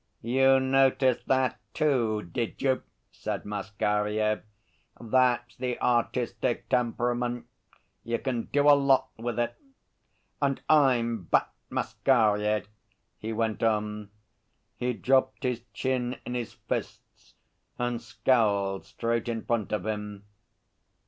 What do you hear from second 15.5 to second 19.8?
chin in his fists and scowled straight in front